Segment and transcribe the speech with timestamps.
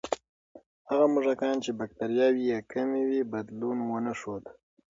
[0.89, 4.43] هغه موږکان چې بکتریاوې یې کمې وې، بدلون ونه ښود.